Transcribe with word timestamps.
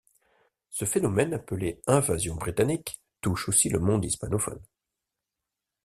Ce 0.71 0.85
phénomène, 0.85 1.31
appelée 1.35 1.79
invasion 1.85 2.33
britannique, 2.33 2.99
touche 3.21 3.47
aussi 3.49 3.69
le 3.69 3.77
monde 3.77 4.03
hispanophone. 4.03 4.59